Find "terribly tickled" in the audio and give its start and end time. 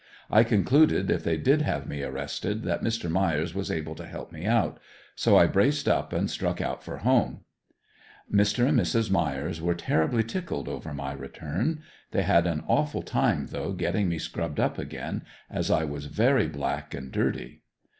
9.75-10.67